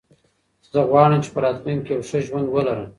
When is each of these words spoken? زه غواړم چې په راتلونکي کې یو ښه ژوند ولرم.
زه 0.71 0.79
غواړم 0.89 1.19
چې 1.23 1.29
په 1.33 1.39
راتلونکي 1.45 1.83
کې 1.85 1.93
یو 1.95 2.07
ښه 2.09 2.19
ژوند 2.25 2.47
ولرم. 2.49 2.87